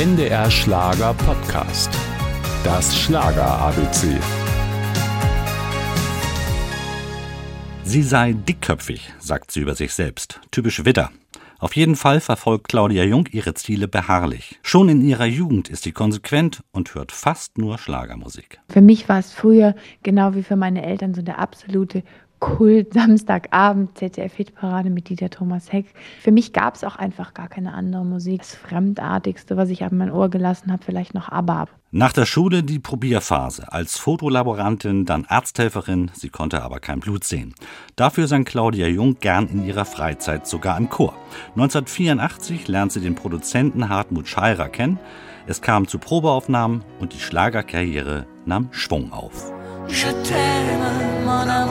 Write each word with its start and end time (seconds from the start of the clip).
NDR 0.00 0.50
Schlager 0.50 1.12
Podcast. 1.12 1.90
Das 2.64 2.96
Schlager 2.98 3.44
ABC. 3.44 4.16
Sie 7.84 8.02
sei 8.02 8.32
dickköpfig, 8.32 9.12
sagt 9.18 9.50
sie 9.50 9.60
über 9.60 9.74
sich 9.74 9.92
selbst. 9.92 10.40
Typisch 10.52 10.86
Widder. 10.86 11.10
Auf 11.58 11.76
jeden 11.76 11.96
Fall 11.96 12.20
verfolgt 12.20 12.68
Claudia 12.68 13.04
Jung 13.04 13.26
ihre 13.30 13.52
Ziele 13.52 13.88
beharrlich. 13.88 14.58
Schon 14.62 14.88
in 14.88 15.02
ihrer 15.02 15.26
Jugend 15.26 15.68
ist 15.68 15.82
sie 15.82 15.92
konsequent 15.92 16.62
und 16.72 16.94
hört 16.94 17.12
fast 17.12 17.58
nur 17.58 17.76
Schlagermusik. 17.76 18.58
Für 18.70 18.80
mich 18.80 19.06
war 19.10 19.18
es 19.18 19.34
früher, 19.34 19.74
genau 20.02 20.34
wie 20.34 20.42
für 20.42 20.56
meine 20.56 20.82
Eltern, 20.82 21.12
so 21.12 21.20
der 21.20 21.38
absolute 21.38 22.04
Kult 22.40 22.94
Samstagabend 22.94 23.96
ZDF 23.96 24.34
Hitparade 24.34 24.90
mit 24.90 25.08
Dieter 25.08 25.30
Thomas 25.30 25.72
Heck. 25.72 25.86
Für 26.20 26.32
mich 26.32 26.52
gab 26.52 26.74
es 26.74 26.82
auch 26.82 26.96
einfach 26.96 27.34
gar 27.34 27.48
keine 27.48 27.74
andere 27.74 28.04
Musik. 28.04 28.40
Das 28.40 28.54
Fremdartigste, 28.54 29.56
was 29.56 29.68
ich 29.68 29.84
an 29.84 29.96
mein 29.96 30.10
Ohr 30.10 30.30
gelassen 30.30 30.72
habe, 30.72 30.82
vielleicht 30.82 31.14
noch 31.14 31.28
ABBA. 31.28 31.68
Nach 31.92 32.12
der 32.12 32.26
Schule 32.26 32.62
die 32.62 32.78
Probierphase. 32.78 33.72
Als 33.72 33.98
Fotolaborantin, 33.98 35.04
dann 35.04 35.26
Arzthelferin. 35.26 36.10
Sie 36.14 36.30
konnte 36.30 36.62
aber 36.62 36.80
kein 36.80 37.00
Blut 37.00 37.24
sehen. 37.24 37.54
Dafür 37.96 38.26
sang 38.26 38.44
Claudia 38.44 38.86
Jung 38.86 39.16
gern 39.20 39.48
in 39.48 39.64
ihrer 39.64 39.84
Freizeit 39.84 40.46
sogar 40.46 40.78
im 40.78 40.88
Chor. 40.88 41.14
1984 41.56 42.68
lernt 42.68 42.92
sie 42.92 43.00
den 43.00 43.14
Produzenten 43.14 43.88
Hartmut 43.88 44.28
Scheirer 44.28 44.68
kennen. 44.68 44.98
Es 45.46 45.62
kam 45.62 45.88
zu 45.88 45.98
Probeaufnahmen 45.98 46.84
und 47.00 47.12
die 47.12 47.20
Schlagerkarriere 47.20 48.26
nahm 48.46 48.68
Schwung 48.70 49.12
auf. 49.12 49.52
Je 49.88 50.12
t'aime, 50.22 51.24
mon 51.24 51.48
amour. 51.48 51.69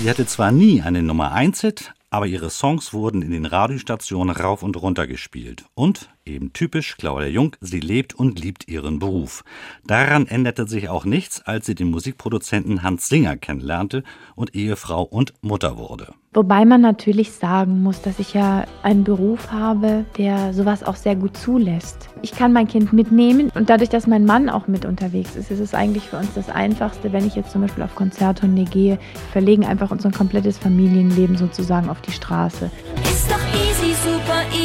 Sie 0.00 0.08
hatte 0.08 0.26
zwar 0.26 0.52
nie 0.52 0.80
einen 0.80 1.06
Nummer 1.06 1.32
1 1.32 1.60
Hit, 1.60 1.92
aber 2.08 2.26
ihre 2.26 2.50
Songs 2.50 2.92
wurden 2.92 3.20
in 3.20 3.32
den 3.32 3.46
Radiostationen 3.46 4.34
rauf 4.34 4.62
und 4.62 4.80
runter 4.80 5.08
gespielt. 5.08 5.64
Und, 5.74 6.08
eben 6.28 6.52
typisch 6.52 6.96
Claudia 6.96 7.28
Jung, 7.28 7.56
sie 7.60 7.80
lebt 7.80 8.14
und 8.14 8.38
liebt 8.40 8.68
ihren 8.68 8.98
Beruf. 8.98 9.44
Daran 9.86 10.26
änderte 10.26 10.68
sich 10.68 10.88
auch 10.88 11.04
nichts, 11.04 11.42
als 11.42 11.66
sie 11.66 11.74
den 11.74 11.90
Musikproduzenten 11.90 12.82
Hans 12.82 13.08
Singer 13.08 13.36
kennenlernte 13.36 14.04
und 14.34 14.54
Ehefrau 14.54 15.02
und 15.02 15.34
Mutter 15.42 15.78
wurde. 15.78 16.14
Wobei 16.34 16.66
man 16.66 16.82
natürlich 16.82 17.32
sagen 17.32 17.82
muss, 17.82 18.02
dass 18.02 18.18
ich 18.18 18.34
ja 18.34 18.64
einen 18.82 19.02
Beruf 19.02 19.50
habe, 19.50 20.04
der 20.18 20.52
sowas 20.52 20.84
auch 20.84 20.96
sehr 20.96 21.16
gut 21.16 21.36
zulässt. 21.36 22.10
Ich 22.20 22.32
kann 22.32 22.52
mein 22.52 22.68
Kind 22.68 22.92
mitnehmen 22.92 23.50
und 23.54 23.70
dadurch, 23.70 23.88
dass 23.88 24.06
mein 24.06 24.26
Mann 24.26 24.50
auch 24.50 24.68
mit 24.68 24.84
unterwegs 24.84 25.36
ist, 25.36 25.50
ist 25.50 25.60
es 25.60 25.72
eigentlich 25.72 26.04
für 26.04 26.18
uns 26.18 26.34
das 26.34 26.50
Einfachste, 26.50 27.12
wenn 27.12 27.26
ich 27.26 27.34
jetzt 27.34 27.50
zum 27.50 27.62
Beispiel 27.62 27.82
auf 27.82 27.94
Konzerttournee 27.94 28.64
gehe. 28.64 28.98
Wir 28.98 28.98
verlegen 29.32 29.64
einfach 29.64 29.90
unser 29.90 30.10
komplettes 30.10 30.58
Familienleben 30.58 31.36
sozusagen 31.36 31.88
auf 31.88 32.02
die 32.02 32.12
Straße. 32.12 32.70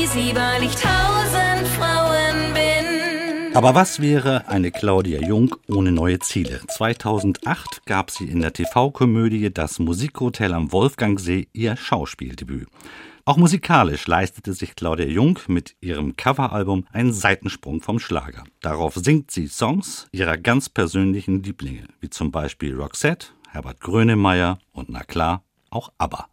Easy, 0.03 0.35
weil 0.35 0.63
ich 0.63 0.75
tausend 0.75 1.67
Frauen 1.77 2.53
bin. 2.53 3.55
Aber 3.55 3.75
was 3.75 4.01
wäre 4.01 4.47
eine 4.47 4.71
Claudia 4.71 5.21
Jung 5.21 5.55
ohne 5.69 5.91
neue 5.91 6.19
Ziele? 6.19 6.61
2008 6.67 7.85
gab 7.85 8.11
sie 8.11 8.25
in 8.25 8.41
der 8.41 8.51
TV-Komödie 8.51 9.53
Das 9.53 9.79
Musikhotel 9.79 10.53
am 10.53 10.71
Wolfgangsee 10.71 11.47
ihr 11.53 11.77
Schauspieldebüt. 11.77 12.67
Auch 13.25 13.37
musikalisch 13.37 14.05
leistete 14.07 14.53
sich 14.53 14.75
Claudia 14.75 15.05
Jung 15.05 15.39
mit 15.47 15.75
ihrem 15.79 16.17
Coveralbum 16.17 16.85
einen 16.91 17.13
Seitensprung 17.13 17.79
vom 17.79 17.99
Schlager. 17.99 18.43
Darauf 18.61 18.95
singt 18.95 19.31
sie 19.31 19.47
Songs 19.47 20.07
ihrer 20.11 20.37
ganz 20.37 20.67
persönlichen 20.67 21.41
Lieblinge, 21.43 21.87
wie 22.01 22.09
zum 22.09 22.31
Beispiel 22.31 22.75
Roxette, 22.75 23.27
Herbert 23.49 23.79
Grönemeyer 23.79 24.57
und 24.73 24.89
na 24.89 25.03
klar 25.03 25.43
auch 25.69 25.93
ABBA. 25.97 26.32